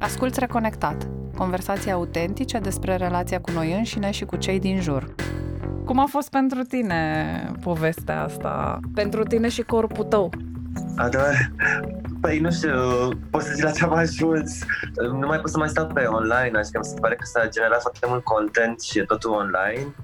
Asculți 0.00 0.40
Reconectat, 0.40 1.08
conversații 1.36 1.90
autentice 1.90 2.58
despre 2.58 2.96
relația 2.96 3.40
cu 3.40 3.50
noi 3.50 3.72
înșine 3.72 4.10
și 4.10 4.24
cu 4.24 4.36
cei 4.36 4.58
din 4.60 4.80
jur. 4.80 5.14
Cum 5.84 5.98
a 5.98 6.06
fost 6.08 6.30
pentru 6.30 6.62
tine 6.62 7.52
povestea 7.62 8.22
asta? 8.22 8.80
Pentru 8.94 9.22
tine 9.22 9.48
și 9.48 9.62
corpul 9.62 10.04
tău? 10.04 10.32
Adevăr, 10.96 11.34
păi 12.20 12.38
nu 12.38 12.50
știu, 12.50 12.72
pot 13.30 13.42
să 13.42 13.52
zic 13.54 13.64
la 13.64 13.70
ce 13.70 13.84
am 13.84 13.92
ajuns. 13.92 14.58
Nu 15.12 15.26
mai 15.26 15.38
pot 15.38 15.50
să 15.50 15.58
mai 15.58 15.68
stau 15.68 15.86
pe 15.86 16.04
online, 16.04 16.58
adică 16.58 16.78
mi 16.78 16.84
se 16.84 17.00
pare 17.00 17.14
că 17.14 17.24
s-a 17.24 17.48
generat 17.48 17.80
foarte 17.80 18.06
mult 18.08 18.24
content 18.24 18.80
și 18.80 18.98
e 18.98 19.02
totul 19.02 19.30
online 19.30 19.94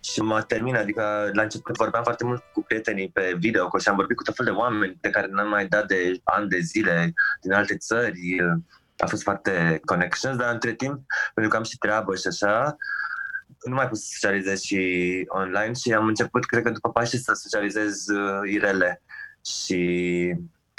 și 0.00 0.20
mă 0.20 0.42
termin, 0.42 0.76
adică 0.76 1.30
la 1.32 1.42
început 1.42 1.76
vorbeam 1.76 2.02
foarte 2.02 2.24
mult 2.24 2.42
cu 2.52 2.62
prietenii 2.62 3.08
pe 3.08 3.36
video 3.38 3.68
și 3.78 3.88
am 3.88 3.96
vorbit 3.96 4.16
cu 4.16 4.22
tot 4.22 4.34
fel 4.34 4.44
de 4.46 4.52
oameni 4.52 4.98
pe 5.00 5.10
care 5.10 5.26
n-am 5.30 5.48
mai 5.48 5.66
dat 5.66 5.86
de 5.86 6.20
ani 6.24 6.48
de 6.48 6.58
zile 6.58 7.14
din 7.40 7.52
alte 7.52 7.76
țări. 7.76 8.36
A 8.98 9.06
fost 9.06 9.22
foarte 9.22 9.80
connections, 9.84 10.36
dar 10.36 10.52
între 10.52 10.72
timp, 10.72 11.00
pentru 11.34 11.52
că 11.52 11.56
am 11.58 11.62
și 11.62 11.78
treabă 11.78 12.14
și 12.14 12.26
așa, 12.26 12.76
nu 13.64 13.74
mai 13.74 13.88
pot 13.88 13.98
să 13.98 14.06
socializez 14.12 14.60
și 14.60 15.24
online 15.28 15.72
și 15.72 15.92
am 15.92 16.06
început, 16.06 16.44
cred 16.44 16.62
că 16.62 16.70
după 16.70 16.90
Paște, 16.90 17.16
să 17.16 17.32
socializez 17.32 18.06
uh, 18.08 18.50
irele. 18.50 19.02
Și 19.44 19.84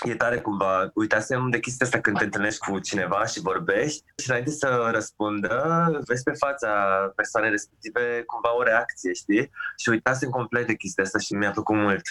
e 0.06 0.16
tare 0.18 0.40
cumva, 0.40 0.92
uitasem 0.94 1.50
de 1.50 1.60
chestia 1.60 1.86
asta 1.86 2.00
când 2.00 2.18
te 2.18 2.24
întâlnești 2.24 2.60
cu 2.60 2.80
cineva 2.80 3.26
și 3.26 3.40
vorbești 3.40 4.04
și 4.18 4.30
înainte 4.30 4.52
să 4.52 4.90
răspundă, 4.92 5.90
vezi 6.06 6.24
pe 6.24 6.32
fața 6.32 6.70
persoanei 7.16 7.50
respective 7.50 8.24
cumva 8.26 8.58
o 8.58 8.64
reacție, 8.64 9.14
știi? 9.14 9.52
Și 9.78 9.90
uitasem 9.90 10.30
complet 10.30 10.68
de 10.68 10.76
chestia 10.76 11.04
asta 11.04 11.20
și 11.20 11.34
mi-a 11.34 11.52
plăcut 11.52 11.76
mult. 11.76 12.02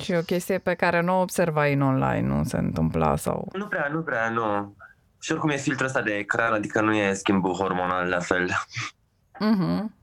Și 0.00 0.12
o 0.12 0.20
chestie 0.20 0.58
pe 0.58 0.74
care 0.74 1.00
nu 1.00 1.18
o 1.18 1.20
observai 1.20 1.72
în 1.72 1.80
online, 1.80 2.26
nu 2.26 2.44
se 2.44 2.56
întâmpla 2.56 3.16
sau... 3.16 3.48
Nu 3.52 3.66
prea, 3.66 3.88
nu 3.92 4.02
prea, 4.02 4.28
nu. 4.28 4.76
Și 5.20 5.32
oricum 5.32 5.50
e 5.50 5.56
filtrul 5.56 5.86
ăsta 5.86 6.02
de 6.02 6.16
ecran, 6.16 6.52
adică 6.52 6.80
nu 6.80 6.94
e 6.94 7.12
schimbul 7.12 7.54
hormonal 7.54 8.08
la 8.08 8.20
fel. 8.20 8.48
Mhm. 9.38 9.94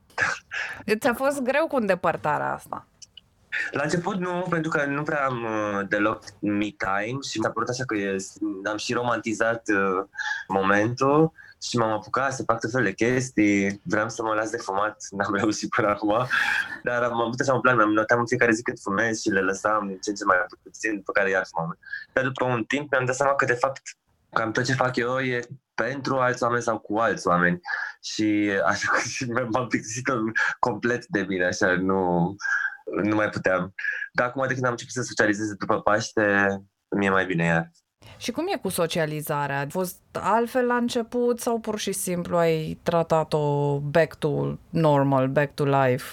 Ți-a 0.99 1.13
fost 1.13 1.41
greu 1.41 1.67
cu 1.67 1.75
îndepărtarea 1.75 2.53
asta? 2.53 2.87
La 3.71 3.83
început 3.83 4.15
nu, 4.15 4.45
pentru 4.49 4.69
că 4.69 4.85
nu 4.85 5.03
prea 5.03 5.25
am 5.25 5.43
uh, 5.43 5.87
deloc 5.87 6.23
me 6.39 6.69
time 6.77 7.17
și 7.29 7.39
mi-a 7.39 7.51
părut 7.51 7.69
așa 7.69 7.83
că 7.85 7.95
e, 7.95 8.15
am 8.69 8.77
și 8.77 8.93
romantizat 8.93 9.63
uh, 9.67 10.05
momentul 10.47 11.31
și 11.61 11.77
m-am 11.77 11.91
apucat 11.91 12.33
să 12.33 12.43
fac 12.43 12.59
tot 12.59 12.71
felul 12.71 12.85
de 12.85 12.93
chestii, 12.93 13.81
vreau 13.83 14.09
să 14.09 14.23
mă 14.23 14.33
las 14.33 14.49
de 14.49 14.57
fumat, 14.57 14.97
n-am 15.17 15.35
reușit 15.35 15.69
până 15.69 15.87
acum, 15.87 16.27
dar 16.83 17.03
am 17.03 17.21
avut 17.21 17.39
așa 17.39 17.53
un 17.53 17.61
plan, 17.61 17.75
mi-am 17.75 17.91
notat 17.91 18.17
în 18.17 18.27
fiecare 18.27 18.51
zi 18.51 18.61
cât 18.61 18.79
fumez 18.79 19.21
și 19.21 19.29
le 19.29 19.41
lăsam 19.41 19.87
din 19.87 19.99
ce 19.99 20.09
în 20.09 20.15
ce 20.15 20.25
mai 20.25 20.37
puțin, 20.63 20.95
după 20.95 21.11
care 21.11 21.29
iar 21.29 21.45
fumam. 21.45 21.77
Dar 22.13 22.23
după 22.23 22.45
un 22.45 22.63
timp 22.63 22.91
mi-am 22.91 23.05
dat 23.05 23.15
seama 23.15 23.35
că 23.35 23.45
de 23.45 23.53
fapt 23.53 23.81
cam 24.35 24.51
tot 24.51 24.65
ce 24.65 24.73
fac 24.73 24.95
eu 24.95 25.19
e 25.19 25.39
pentru 25.73 26.17
alți 26.17 26.43
oameni 26.43 26.61
sau 26.61 26.79
cu 26.79 26.97
alți 26.97 27.27
oameni 27.27 27.59
și 28.01 28.51
așa 28.65 28.87
că 29.33 29.47
m-am 29.51 29.67
plictisit 29.67 30.05
complet 30.59 31.05
de 31.07 31.23
bine, 31.23 31.45
așa, 31.45 31.75
nu, 31.75 32.35
nu 33.03 33.15
mai 33.15 33.29
puteam. 33.29 33.73
Dar 34.13 34.27
acum 34.27 34.47
de 34.47 34.53
când 34.53 34.65
am 34.65 34.71
început 34.71 34.93
să 34.93 35.01
socializez 35.01 35.53
după 35.53 35.81
Paște, 35.81 36.47
mi-e 36.97 37.09
mai 37.09 37.25
bine 37.25 37.43
iar. 37.43 37.71
Și 38.17 38.31
cum 38.31 38.45
e 38.47 38.57
cu 38.57 38.69
socializarea? 38.69 39.59
A 39.59 39.65
fost 39.69 39.99
altfel 40.11 40.65
la 40.65 40.75
început 40.75 41.39
sau 41.39 41.59
pur 41.59 41.79
și 41.79 41.91
simplu 41.91 42.37
ai 42.37 42.79
tratat-o 42.83 43.79
back 43.79 44.15
to 44.15 44.57
normal, 44.69 45.27
back 45.27 45.53
to 45.53 45.63
life? 45.63 46.05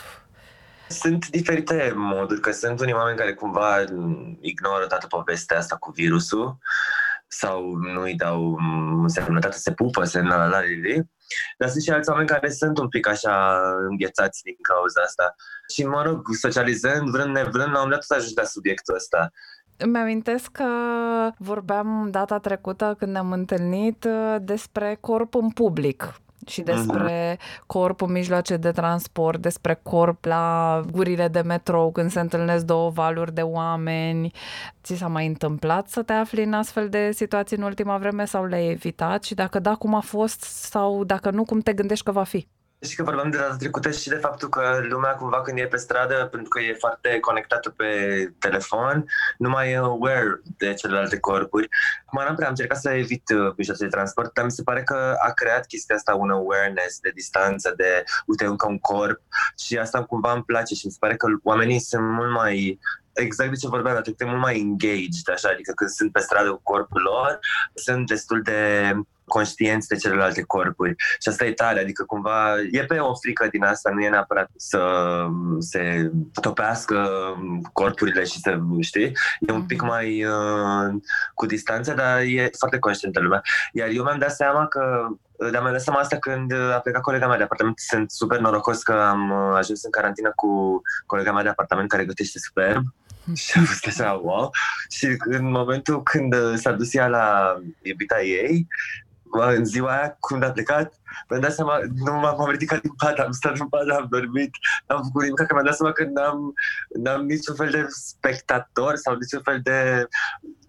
Sunt 0.89 1.29
diferite 1.29 1.93
moduri, 1.97 2.41
că 2.41 2.51
sunt 2.51 2.81
unii 2.81 2.95
oameni 2.95 3.19
care 3.19 3.35
cumva 3.35 3.85
ignoră 4.41 4.87
toată 4.87 5.07
povestea 5.07 5.59
asta 5.59 5.77
cu 5.77 5.91
virusul 5.91 6.59
sau 7.35 7.73
nu 7.73 8.01
îi 8.01 8.15
dau 8.15 8.57
însemnătate, 9.03 9.57
se 9.57 9.73
pupă, 9.73 10.05
se 10.05 10.21
la 10.21 10.37
la 10.37 10.47
la 10.47 10.61
dar 11.59 11.69
sunt 11.69 11.83
și 11.83 11.91
alți 11.91 12.11
oameni 12.11 12.29
care 12.29 12.51
sunt 12.51 12.79
un 12.79 12.89
pic 12.89 13.09
așa 13.09 13.63
înghețați 13.89 14.43
din 14.43 14.57
cauza 14.63 15.01
asta. 15.01 15.35
Și 15.75 15.87
mă 15.87 16.03
rog, 16.03 16.27
socializând, 16.41 17.11
vrând 17.11 17.35
nevrând, 17.35 17.55
la 17.55 17.65
un 17.65 17.73
moment 17.73 17.91
dat 17.91 18.01
tot 18.07 18.17
ajungi 18.17 18.37
la 18.37 18.45
subiectul 18.45 18.95
ăsta. 18.95 19.31
Îmi 19.77 19.99
amintesc 19.99 20.51
că 20.51 20.65
vorbeam 21.39 22.09
data 22.11 22.39
trecută 22.39 22.95
când 22.99 23.13
ne-am 23.13 23.33
întâlnit 23.33 24.07
despre 24.41 24.97
corp 25.01 25.35
în 25.35 25.51
public 25.51 26.15
și 26.47 26.61
mhm. 26.61 26.75
despre 26.75 27.37
uh-huh. 27.37 27.67
corpul 27.67 28.09
mijloace 28.09 28.57
de 28.57 28.71
transport, 28.71 29.41
despre 29.41 29.81
corp 29.83 30.25
la 30.25 30.81
gurile 30.91 31.29
de 31.29 31.41
metrou 31.41 31.93
când 31.93 32.11
se 32.11 32.21
întâlnesc 32.21 32.65
două 32.65 32.91
valuri 32.91 33.35
de 33.35 33.43
oameni. 33.43 34.31
Ți 34.83 34.95
s-a 34.95 35.09
mai 35.09 35.27
întâmplat 35.27 35.89
să 35.89 36.03
te 36.03 36.13
afli 36.13 36.43
în 36.43 36.53
astfel 36.53 36.89
de 36.89 37.11
situații 37.13 37.57
în 37.57 37.63
ultima 37.63 37.99
vreme 37.99 38.25
sau 38.25 38.45
le-ai 38.45 38.71
evitat 38.71 39.25
și 39.25 39.35
dacă 39.35 39.59
da, 39.59 39.75
cum 39.75 39.95
a 39.95 40.01
fost 40.01 40.41
sau 40.43 41.05
dacă 41.05 41.31
nu, 41.31 41.45
cum 41.45 41.61
te 41.61 41.73
gândești 41.73 42.05
că 42.05 42.13
va 42.13 42.25
fi? 42.25 42.47
Și 42.83 42.97
că 42.97 43.03
vorbeam 43.03 43.31
de 43.31 43.37
data 43.37 43.57
trecută 43.57 43.91
și 43.91 44.09
de 44.09 44.15
faptul 44.15 44.49
că 44.49 44.81
lumea 44.89 45.15
cumva 45.15 45.43
când 45.43 45.59
e 45.59 45.67
pe 45.67 45.77
stradă, 45.77 46.29
pentru 46.31 46.49
că 46.49 46.61
e 46.61 46.75
foarte 46.79 47.19
conectată 47.21 47.71
pe 47.71 47.87
telefon, 48.39 49.05
nu 49.39 49.49
mai 49.49 49.71
e 49.71 49.77
aware 49.77 50.41
de 50.57 50.75
celelalte 50.75 51.19
corpuri. 51.19 51.69
Acum 52.07 52.25
n-am 52.25 52.35
prea 52.35 52.47
am 52.47 52.53
încercat 52.53 52.79
să 52.79 52.91
evit 52.91 53.31
uh, 53.31 53.53
mijloace 53.57 53.83
de 53.85 53.91
transport, 53.91 54.35
dar 54.35 54.45
mi 54.45 54.51
se 54.51 54.63
pare 54.63 54.83
că 54.83 55.17
a 55.27 55.31
creat 55.31 55.67
chestia 55.67 55.97
asta 55.97 56.15
un 56.15 56.31
awareness 56.31 56.99
de 57.01 57.11
distanță, 57.15 57.73
de 57.77 58.05
uite 58.27 58.45
încă 58.45 58.67
un 58.69 58.79
corp 58.79 59.21
și 59.59 59.79
asta 59.79 60.05
cumva 60.05 60.33
îmi 60.33 60.45
place 60.45 60.75
și 60.75 60.87
mi 60.87 60.93
se 60.93 60.99
pare 61.01 61.17
că 61.17 61.27
oamenii 61.43 61.81
sunt 61.81 62.03
mult 62.03 62.33
mai 62.33 62.79
exact 63.13 63.51
de 63.51 63.57
ce 63.57 63.69
vorbeam, 63.69 63.97
atât 63.97 64.25
mult 64.25 64.41
mai 64.41 64.59
engaged, 64.59 65.29
așa, 65.33 65.49
adică 65.49 65.73
când 65.77 65.91
sunt 65.91 66.13
pe 66.13 66.21
stradă 66.21 66.51
cu 66.51 66.61
corpul 66.63 67.03
lor, 67.03 67.39
sunt 67.75 68.07
destul 68.07 68.43
de 68.43 68.93
conștienți 69.27 69.89
de 69.89 69.97
celelalte 69.97 70.43
corpuri. 70.43 70.95
Și 70.97 71.29
asta 71.29 71.45
e 71.45 71.53
tare, 71.53 71.81
adică 71.81 72.05
cumva 72.05 72.61
e 72.71 72.85
pe 72.85 72.99
o 72.99 73.15
frică 73.15 73.49
din 73.51 73.65
asta, 73.65 73.91
nu 73.91 74.01
e 74.01 74.09
neapărat 74.09 74.51
să 74.57 74.81
se 75.59 76.11
topească 76.41 77.09
corpurile 77.73 78.25
și 78.25 78.41
să, 78.41 78.59
știi, 78.81 79.13
e 79.41 79.53
un 79.53 79.67
pic 79.67 79.81
mhm. 79.81 79.91
mai 79.91 80.25
uh, 80.25 80.95
cu 81.35 81.47
distanță, 81.47 81.95
dar 81.95 82.21
e 82.21 82.51
foarte 82.59 82.79
conștientă 82.79 83.21
lumea. 83.21 83.43
Iar 83.73 83.89
eu 83.89 84.03
mi-am 84.03 84.19
dat 84.19 84.35
seama 84.35 84.67
că 84.67 85.07
dar 85.51 85.61
mi-am 85.61 85.73
dat 85.73 85.83
seama 85.83 85.99
asta 85.99 86.17
când 86.17 86.53
a 86.53 86.79
plecat 86.79 87.03
colega 87.03 87.27
mea 87.27 87.37
de 87.37 87.43
apartament. 87.43 87.79
Sunt 87.79 88.11
super 88.11 88.39
norocos 88.39 88.83
că 88.83 88.93
am 88.93 89.31
uh, 89.31 89.57
ajuns 89.57 89.85
în 89.85 89.91
carantină 89.91 90.33
cu 90.35 90.83
colega 91.07 91.33
mea 91.33 91.43
de 91.43 91.49
apartament 91.49 91.89
care 91.89 92.05
gătește 92.05 92.39
superb. 92.39 92.83
Și 93.35 93.59
am 93.59 93.65
fost 93.65 93.87
așa, 93.87 94.13
wow. 94.13 94.51
Și 94.89 95.17
în 95.19 95.51
momentul 95.51 96.03
când 96.03 96.35
uh, 96.35 96.53
s-a 96.57 96.73
dus 96.73 96.95
ea 96.95 97.07
la 97.07 97.57
iubita 97.83 98.23
ei, 98.23 98.67
în 99.41 99.65
ziua 99.65 99.91
aia, 99.91 100.17
când 100.29 100.43
a 100.43 100.51
plecat, 100.51 100.93
mi-am 101.29 101.43
dat 101.43 101.53
seama, 101.53 101.79
nu 101.95 102.13
m-am 102.13 102.51
ridicat 102.51 102.81
din 102.81 102.93
pat, 102.97 103.19
am 103.19 103.33
stat 103.33 103.59
în 103.59 103.69
pat, 103.69 103.89
am 103.89 104.07
dormit, 104.11 104.51
am 104.87 105.03
făcut 105.03 105.23
nimic, 105.23 105.37
că 105.37 105.47
mi-am 105.53 105.65
dat 105.65 105.75
seama 105.75 105.93
că 105.93 106.05
n-am, 106.05 106.55
n-am 106.89 107.25
niciun 107.25 107.55
fel 107.55 107.71
de 107.71 107.87
spectator 107.89 108.97
sau 108.97 109.15
niciun 109.15 109.41
fel 109.43 109.61
de 109.63 110.09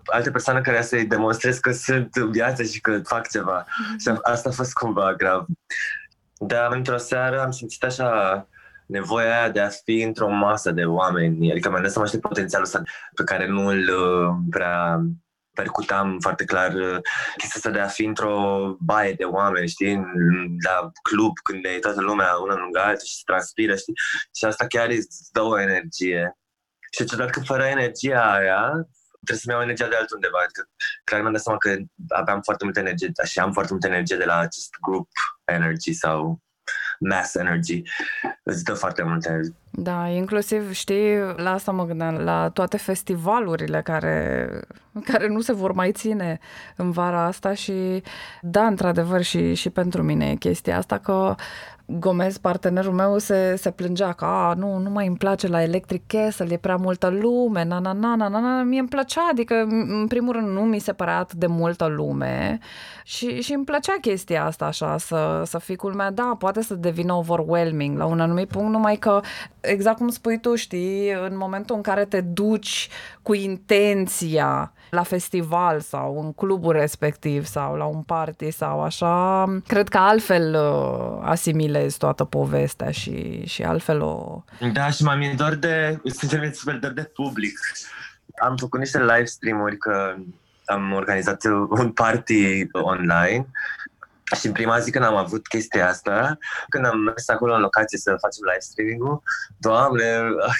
alte 0.05 0.31
persoane 0.31 0.61
care 0.61 0.81
să-i 0.81 1.05
demonstrez 1.05 1.57
că 1.57 1.71
sunt 1.71 2.15
în 2.15 2.31
viață 2.31 2.63
și 2.63 2.81
că 2.81 3.01
fac 3.03 3.29
ceva. 3.29 3.63
Mm-hmm. 3.63 3.99
Și 3.99 4.19
asta 4.21 4.49
a 4.49 4.51
fost 4.51 4.73
cumva 4.73 5.13
grav. 5.13 5.45
Dar 6.37 6.71
într-o 6.71 6.97
seară 6.97 7.41
am 7.41 7.51
simțit 7.51 7.83
așa 7.83 8.47
nevoia 8.85 9.39
aia 9.39 9.49
de 9.49 9.59
a 9.59 9.67
fi 9.67 10.01
într-o 10.01 10.29
masă 10.29 10.71
de 10.71 10.83
oameni. 10.83 11.51
Adică 11.51 11.69
mi-am 11.69 11.81
dat 11.81 11.91
seama 11.91 12.07
și 12.07 12.13
de 12.13 12.19
potențialul 12.19 12.65
ăsta 12.65 12.81
pe 13.15 13.23
care 13.23 13.47
nu 13.47 13.67
îl 13.67 13.79
uh, 13.79 14.35
prea 14.49 15.01
percutam 15.53 16.19
foarte 16.19 16.45
clar 16.45 16.73
uh, 16.73 16.97
chestia 17.37 17.55
asta 17.55 17.69
de 17.69 17.79
a 17.79 17.87
fi 17.87 18.05
într-o 18.05 18.75
baie 18.79 19.13
de 19.13 19.23
oameni, 19.23 19.67
știi, 19.67 19.95
la 20.63 20.91
club, 21.01 21.37
când 21.43 21.65
e 21.65 21.79
toată 21.79 22.01
lumea 22.01 22.35
una 22.35 22.55
lângă 22.55 22.79
alta 22.79 23.03
și 23.03 23.15
se 23.15 23.21
transpiră, 23.25 23.75
știi, 23.75 23.93
și 24.35 24.45
asta 24.45 24.67
chiar 24.67 24.89
îți 24.89 25.31
dă 25.31 25.41
o 25.41 25.59
energie. 25.59 26.37
Și 26.91 27.05
ciudat 27.05 27.29
că 27.29 27.39
fără 27.39 27.63
energia 27.63 28.33
aia, 28.33 28.87
trebuie 29.23 29.37
să-mi 29.37 29.53
iau 29.53 29.61
energia 29.61 29.87
de 29.87 29.95
altundeva. 29.95 30.39
Adică, 30.43 30.69
clar 31.03 31.21
mi-am 31.21 31.33
dat 31.33 31.41
seama 31.41 31.57
că 31.57 31.77
aveam 32.07 32.41
foarte 32.41 32.63
multă 32.63 32.79
energie 32.79 33.11
și 33.23 33.39
am 33.39 33.53
foarte 33.53 33.71
multă 33.71 33.87
energie 33.87 34.17
de 34.17 34.25
la 34.25 34.37
acest 34.37 34.75
group 34.81 35.09
energy 35.45 35.93
sau 35.93 36.41
mass 36.99 37.35
energy. 37.35 37.81
Îți 38.43 38.63
dă 38.63 38.73
foarte 38.73 39.03
multe. 39.03 39.41
Da, 39.69 40.07
inclusiv, 40.07 40.71
știi, 40.71 41.17
la 41.35 41.53
asta 41.53 41.71
mă 41.71 41.85
gândeam, 41.85 42.15
la 42.15 42.49
toate 42.49 42.77
festivalurile 42.77 43.81
care, 43.81 44.49
care 45.11 45.27
nu 45.27 45.41
se 45.41 45.53
vor 45.53 45.71
mai 45.71 45.91
ține 45.91 46.39
în 46.75 46.91
vara 46.91 47.25
asta 47.25 47.53
și 47.53 48.03
da, 48.41 48.65
într-adevăr, 48.65 49.21
și, 49.21 49.53
și 49.53 49.69
pentru 49.69 50.03
mine 50.03 50.29
e 50.29 50.35
chestia 50.35 50.77
asta 50.77 50.97
că 50.97 51.35
Gomez, 51.99 52.37
partenerul 52.37 52.93
meu, 52.93 53.17
se, 53.17 53.55
se 53.55 53.71
plângea 53.71 54.11
că 54.11 54.25
a, 54.25 54.53
nu, 54.53 54.77
nu 54.77 54.89
mai 54.89 55.07
îmi 55.07 55.17
place 55.17 55.47
la 55.47 55.61
Electric 55.61 56.07
Castle, 56.07 56.53
e 56.53 56.57
prea 56.57 56.75
multă 56.75 57.07
lume, 57.09 57.63
na, 57.63 57.79
na, 57.79 57.93
na, 57.93 58.15
na, 58.15 58.27
na, 58.27 58.39
na. 58.39 58.63
Mie 58.63 58.79
îmi 58.79 58.87
plăcea, 58.87 59.27
adică 59.31 59.55
în 59.87 60.05
primul 60.07 60.33
rând 60.33 60.47
nu 60.47 60.61
mi 60.61 60.79
se 60.79 60.93
părea 60.93 61.17
atât 61.17 61.37
de 61.37 61.47
multă 61.47 61.85
lume 61.85 62.59
și, 63.03 63.41
și 63.41 63.53
îmi 63.53 63.65
plăcea 63.65 63.95
chestia 64.01 64.45
asta 64.45 64.65
așa, 64.65 64.97
să, 64.97 65.41
să 65.45 65.59
fii 65.59 65.75
culmea, 65.75 66.11
da, 66.11 66.35
poate 66.39 66.61
să 66.61 66.73
devină 66.73 67.13
overwhelming 67.13 67.97
la 67.97 68.05
un 68.05 68.19
anumit 68.19 68.47
punct, 68.47 68.71
numai 68.71 68.95
că, 68.95 69.19
exact 69.61 69.97
cum 69.97 70.09
spui 70.09 70.39
tu, 70.39 70.55
știi, 70.55 71.11
în 71.11 71.37
momentul 71.37 71.75
în 71.75 71.81
care 71.81 72.05
te 72.05 72.21
duci 72.21 72.89
cu 73.21 73.33
intenția 73.33 74.73
la 74.89 75.03
festival 75.03 75.79
sau 75.79 76.19
în 76.19 76.33
clubul 76.33 76.71
respectiv 76.71 77.45
sau 77.45 77.75
la 77.75 77.85
un 77.85 78.01
party 78.01 78.51
sau 78.51 78.81
așa, 78.81 79.45
cred 79.67 79.89
că 79.89 79.97
altfel 79.97 80.55
uh, 80.55 81.19
asimilezi 81.83 81.97
toată 81.97 82.23
povestea 82.23 82.91
și, 82.91 83.45
și 83.45 83.63
altfel 83.63 84.01
o... 84.01 84.43
Da, 84.73 84.89
și 84.89 85.03
m-am 85.03 85.33
doar 85.35 85.55
de, 85.55 86.01
sincer, 86.05 86.53
super 86.53 86.79
doar 86.79 86.91
de 86.91 87.11
public. 87.13 87.59
Am 88.41 88.55
făcut 88.57 88.79
niște 88.79 88.99
live 88.99 89.25
stream-uri 89.25 89.77
că 89.77 90.15
am 90.65 90.91
organizat 90.91 91.43
un 91.69 91.91
party 91.91 92.67
online 92.71 93.47
și 94.39 94.45
în 94.45 94.51
prima 94.51 94.79
zi 94.79 94.91
când 94.91 95.05
am 95.05 95.15
avut 95.15 95.47
chestia 95.47 95.87
asta, 95.87 96.37
când 96.69 96.85
am 96.85 96.99
mers 96.99 97.29
acolo 97.29 97.53
în 97.53 97.61
locație 97.61 97.97
să 97.97 98.09
facem 98.09 98.43
live 98.43 98.59
streaming-ul, 98.59 99.21
doamne, 99.57 100.05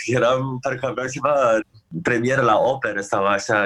eram, 0.06 0.58
parcă 0.62 0.86
aveam 0.86 1.08
ceva 1.08 1.60
premieră 2.02 2.42
la 2.42 2.58
operă 2.58 3.02
sau 3.02 3.26
așa, 3.26 3.66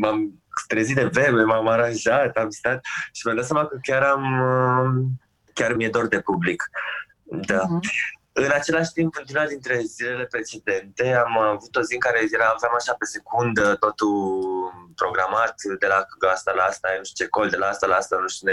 m-am 0.00 0.42
trezit 0.66 0.94
de 0.94 1.04
vreme, 1.04 1.42
m-am 1.42 1.68
aranjat, 1.68 2.36
am 2.36 2.50
stat 2.50 2.80
și 3.12 3.22
mi-am 3.24 3.36
dat 3.36 3.46
seama 3.46 3.66
că 3.66 3.78
chiar 3.82 4.02
am, 4.02 4.24
chiar 5.54 5.74
mi-e 5.74 5.88
dor 5.88 6.08
de 6.08 6.20
public. 6.20 6.70
Da. 7.24 7.60
Uh-huh. 7.60 8.20
În 8.32 8.50
același 8.52 8.92
timp, 8.92 9.16
într-una 9.18 9.46
dintre 9.46 9.80
zilele 9.80 10.24
precedente, 10.24 11.14
am 11.14 11.38
avut 11.38 11.76
o 11.76 11.82
zi 11.82 11.94
în 11.94 12.00
care 12.00 12.18
era, 12.32 12.44
aveam 12.44 12.74
așa 12.78 12.94
pe 12.98 13.04
secundă 13.04 13.74
totul 13.74 14.12
programat, 14.94 15.54
de 15.78 15.86
la 15.86 16.06
asta 16.32 16.52
la 16.56 16.62
asta, 16.62 16.88
nu 16.98 17.04
știu 17.04 17.24
ce 17.24 17.30
col, 17.30 17.48
de 17.48 17.56
la 17.56 17.66
asta 17.66 17.86
la 17.86 17.94
asta, 17.94 18.16
nu 18.20 18.28
știu 18.28 18.48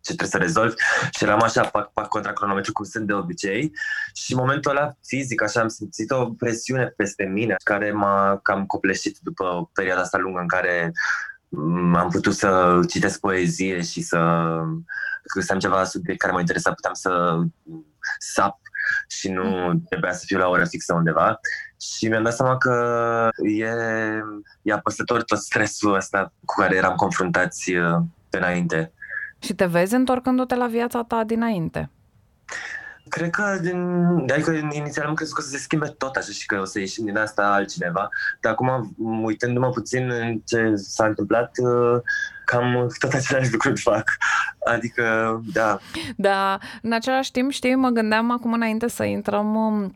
ce 0.00 0.14
trebuie 0.14 0.28
să 0.28 0.38
rezolvi 0.38 0.74
și 1.10 1.24
eram 1.24 1.42
așa, 1.42 1.64
pac, 1.64 1.92
pac, 1.92 2.08
contra 2.08 2.32
cronometru, 2.32 2.72
cum 2.72 2.84
sunt 2.84 3.06
de 3.06 3.12
obicei 3.12 3.72
și 4.14 4.32
în 4.32 4.38
momentul 4.38 4.70
ăla 4.70 4.92
fizic, 5.06 5.42
așa, 5.42 5.60
am 5.60 5.68
simțit 5.68 6.10
o 6.10 6.30
presiune 6.30 6.86
peste 6.96 7.24
mine 7.24 7.54
care 7.64 7.92
m-a 7.92 8.38
cam 8.42 8.66
copleșit 8.66 9.18
după 9.20 9.70
perioada 9.72 10.00
asta 10.00 10.18
lungă 10.18 10.40
în 10.40 10.48
care 10.48 10.92
am 11.94 12.08
putut 12.12 12.34
să 12.34 12.80
citesc 12.88 13.20
poezie 13.20 13.82
și 13.82 14.02
să 14.02 14.18
găseam 15.34 15.58
ceva 15.58 15.84
subiect 15.84 16.20
care 16.20 16.32
mă 16.32 16.40
interesa, 16.40 16.72
puteam 16.72 16.94
să 16.94 17.38
sap 18.18 18.58
și 19.08 19.30
nu 19.30 19.74
trebuia 19.88 20.12
să 20.12 20.24
fiu 20.26 20.38
la 20.38 20.48
oră 20.48 20.64
fixă 20.64 20.94
undeva. 20.94 21.40
Și 21.80 22.08
mi-am 22.08 22.22
dat 22.22 22.34
seama 22.34 22.56
că 22.56 23.28
e, 23.58 23.70
e 24.62 24.72
apăsător 24.72 25.22
tot 25.22 25.38
stresul 25.38 25.94
ăsta 25.94 26.32
cu 26.44 26.60
care 26.60 26.76
eram 26.76 26.94
confruntați 26.94 27.74
uh, 27.74 27.98
înainte. 28.30 28.92
Și 29.38 29.54
te 29.54 29.66
vezi 29.66 29.94
întorcându-te 29.94 30.54
la 30.54 30.66
viața 30.66 31.04
ta 31.04 31.24
dinainte? 31.24 31.90
Cred 33.08 33.30
că, 33.30 33.58
din, 33.60 33.80
adică 34.32 34.50
inițial 34.50 35.06
am 35.06 35.14
crezut 35.14 35.34
că 35.34 35.40
o 35.40 35.44
să 35.44 35.50
se 35.50 35.58
schimbe 35.58 35.86
tot 35.86 36.16
așa 36.16 36.32
și 36.32 36.46
că 36.46 36.60
o 36.60 36.64
să 36.64 36.78
ieșim 36.78 37.04
din 37.04 37.16
asta 37.16 37.52
altcineva, 37.52 38.08
dar 38.40 38.52
acum, 38.52 38.94
uitându-mă 39.22 39.70
puțin 39.70 40.10
în 40.10 40.40
ce 40.44 40.72
s-a 40.74 41.06
întâmplat, 41.06 41.50
uh, 41.62 42.00
cam 42.44 42.86
tot 42.98 43.12
același 43.12 43.52
lucru 43.52 43.72
fac. 43.90 44.04
Adică, 44.68 45.40
da. 45.52 45.78
Da, 46.16 46.58
în 46.82 46.92
același 46.92 47.30
timp, 47.30 47.50
știi, 47.50 47.74
mă 47.74 47.88
gândeam 47.88 48.30
acum 48.30 48.52
înainte 48.52 48.88
să 48.88 49.04
intrăm 49.04 49.54
um, 49.54 49.94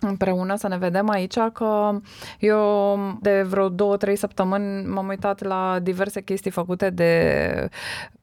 împreună 0.00 0.56
să 0.56 0.68
ne 0.68 0.78
vedem 0.78 1.08
aici 1.08 1.38
că 1.52 2.00
eu 2.38 2.98
de 3.20 3.42
vreo 3.42 3.68
două, 3.68 3.96
trei 3.96 4.16
săptămâni 4.16 4.86
m-am 4.86 5.08
uitat 5.08 5.42
la 5.42 5.78
diverse 5.82 6.20
chestii 6.22 6.50
făcute 6.50 6.90
de 6.90 7.68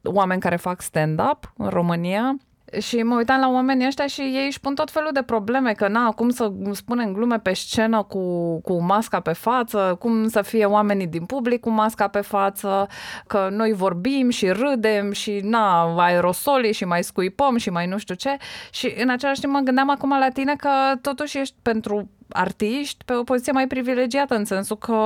oameni 0.03 0.41
care 0.41 0.55
fac 0.55 0.81
stand-up 0.81 1.53
în 1.57 1.67
România 1.67 2.37
și 2.79 3.03
mă 3.03 3.15
uitam 3.15 3.39
la 3.39 3.49
oamenii 3.49 3.87
ăștia 3.87 4.07
și 4.07 4.21
ei 4.21 4.45
își 4.45 4.59
pun 4.59 4.75
tot 4.75 4.91
felul 4.91 5.09
de 5.13 5.21
probleme, 5.21 5.71
că 5.71 5.87
na, 5.87 6.11
cum 6.11 6.29
să 6.29 6.51
spunem 6.71 7.13
glume 7.13 7.39
pe 7.39 7.53
scenă 7.53 8.03
cu, 8.03 8.57
cu 8.61 8.81
masca 8.81 9.19
pe 9.19 9.33
față, 9.33 9.95
cum 9.99 10.27
să 10.27 10.41
fie 10.41 10.65
oamenii 10.65 11.07
din 11.07 11.25
public 11.25 11.59
cu 11.59 11.69
masca 11.69 12.07
pe 12.07 12.21
față, 12.21 12.87
că 13.27 13.47
noi 13.51 13.73
vorbim 13.73 14.29
și 14.29 14.49
râdem 14.49 15.11
și 15.11 15.39
na, 15.43 15.95
aerosoli 15.97 16.71
și 16.71 16.85
mai 16.85 17.03
scuipăm 17.03 17.57
și 17.57 17.69
mai 17.69 17.87
nu 17.87 17.97
știu 17.97 18.15
ce. 18.15 18.37
Și 18.71 18.93
în 18.97 19.09
același 19.09 19.39
timp 19.39 19.53
mă 19.53 19.59
gândeam 19.59 19.89
acum 19.89 20.09
la 20.09 20.29
tine 20.29 20.55
că 20.55 20.69
totuși 21.01 21.37
ești 21.37 21.55
pentru 21.61 22.09
artiști 22.29 23.03
pe 23.05 23.13
o 23.13 23.23
poziție 23.23 23.51
mai 23.51 23.67
privilegiată, 23.67 24.35
în 24.35 24.45
sensul 24.45 24.77
că 24.77 25.01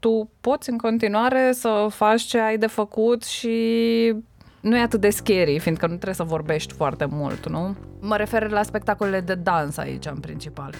tu 0.00 0.30
poți 0.40 0.70
în 0.70 0.78
continuare 0.78 1.52
să 1.52 1.86
faci 1.90 2.22
ce 2.22 2.38
ai 2.38 2.58
de 2.58 2.66
făcut 2.66 3.24
și 3.24 4.14
nu 4.60 4.76
e 4.76 4.80
atât 4.80 5.00
de 5.00 5.10
scary, 5.10 5.58
fiindcă 5.58 5.86
nu 5.86 5.94
trebuie 5.94 6.14
să 6.14 6.22
vorbești 6.22 6.74
foarte 6.74 7.06
mult, 7.10 7.48
nu? 7.48 7.76
Mă 8.00 8.16
refer 8.16 8.50
la 8.50 8.62
spectacolele 8.62 9.20
de 9.20 9.34
dans 9.34 9.76
aici, 9.76 10.06
în 10.06 10.18
principal. 10.18 10.74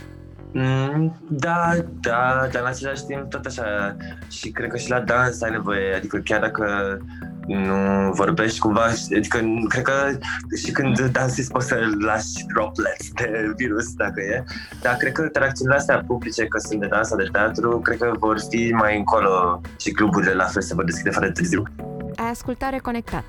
Mm, 0.53 1.17
da, 1.29 1.71
da, 2.01 2.49
dar 2.53 2.63
în 2.63 2.69
același 2.69 3.05
timp 3.05 3.31
tot 3.31 3.45
așa 3.45 3.97
și 4.29 4.51
cred 4.51 4.71
că 4.71 4.77
și 4.77 4.91
la 4.91 5.01
dans 5.01 5.43
ai 5.43 5.51
nevoie, 5.51 5.95
adică 5.95 6.19
chiar 6.19 6.41
dacă 6.41 6.99
nu 7.47 8.11
vorbești 8.13 8.59
cumva, 8.59 8.85
adică 9.17 9.39
cred 9.69 9.85
că 9.85 9.93
și 10.57 10.71
când 10.71 11.01
dansezi 11.01 11.51
poți 11.51 11.67
să 11.67 11.79
lași 11.99 12.47
droplets 12.55 13.11
de 13.13 13.53
virus 13.57 13.93
dacă 13.95 14.21
e, 14.21 14.45
dar 14.83 14.97
cred 14.97 15.13
că 15.13 15.23
interacțiunile 15.23 15.77
astea 15.77 16.05
publice, 16.07 16.47
că 16.47 16.59
sunt 16.59 16.81
de 16.81 16.87
dans 16.87 17.09
sau 17.09 17.17
de 17.17 17.29
teatru, 17.33 17.79
cred 17.79 17.99
că 17.99 18.13
vor 18.19 18.39
fi 18.51 18.71
mai 18.73 18.97
încolo 18.97 19.61
și 19.79 19.91
cluburile 19.91 20.33
la 20.33 20.45
fel 20.45 20.63
se 20.63 20.75
vor 20.75 20.85
deschide 20.85 21.11
fără 21.11 21.31
târziu. 21.31 21.63
Ai 22.17 22.31
ascultat 22.31 22.71
Reconectat, 22.71 23.25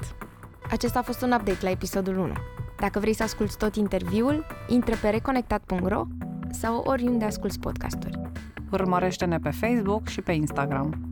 acesta 0.71 0.99
a 0.99 1.01
fost 1.01 1.21
un 1.21 1.31
update 1.31 1.57
la 1.61 1.69
episodul 1.69 2.17
1. 2.17 2.33
Dacă 2.79 2.99
vrei 2.99 3.13
să 3.13 3.23
asculti 3.23 3.57
tot 3.57 3.75
interviul, 3.75 4.45
intră 4.67 4.95
pe 5.01 5.09
reconectat.ro 5.09 6.03
sau 6.51 6.83
oriunde 6.85 7.25
asculti 7.25 7.59
podcasturi. 7.59 8.21
Urmărește-ne 8.71 9.39
pe 9.39 9.49
Facebook 9.49 10.07
și 10.07 10.21
pe 10.21 10.31
Instagram. 10.31 11.10